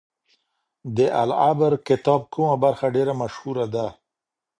[0.95, 3.87] د العبر کتاب کومه برخه ډیره مشهوره ده؟